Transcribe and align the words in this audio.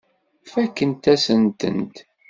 Fakkent-asent-tent. 0.51 1.95